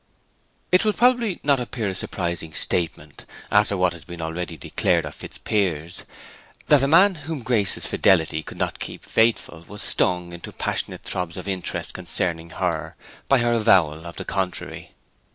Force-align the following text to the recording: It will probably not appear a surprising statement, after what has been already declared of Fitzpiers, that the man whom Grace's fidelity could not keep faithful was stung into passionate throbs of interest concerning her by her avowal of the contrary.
It 0.71 0.83
will 0.83 0.93
probably 0.93 1.39
not 1.43 1.59
appear 1.59 1.87
a 1.89 1.93
surprising 1.93 2.53
statement, 2.55 3.23
after 3.51 3.77
what 3.77 3.93
has 3.93 4.03
been 4.03 4.19
already 4.19 4.57
declared 4.57 5.05
of 5.05 5.13
Fitzpiers, 5.13 6.05
that 6.69 6.79
the 6.79 6.87
man 6.87 7.13
whom 7.29 7.43
Grace's 7.43 7.85
fidelity 7.85 8.41
could 8.41 8.57
not 8.57 8.79
keep 8.79 9.05
faithful 9.05 9.63
was 9.67 9.83
stung 9.83 10.33
into 10.33 10.51
passionate 10.51 11.03
throbs 11.03 11.37
of 11.37 11.47
interest 11.47 11.93
concerning 11.93 12.49
her 12.49 12.95
by 13.27 13.37
her 13.41 13.53
avowal 13.53 14.03
of 14.07 14.15
the 14.15 14.25
contrary. 14.25 14.93